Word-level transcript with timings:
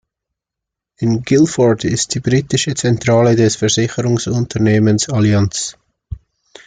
In 0.97 1.21
Guildford 1.21 1.83
ist 1.83 2.15
die 2.15 2.21
britische 2.21 2.73
Zentrale 2.73 3.35
des 3.35 3.55
Versicherungsunternehmens 3.55 5.09
Allianz. 5.09 5.77